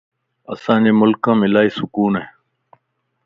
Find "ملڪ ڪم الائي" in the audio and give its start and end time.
1.01-1.69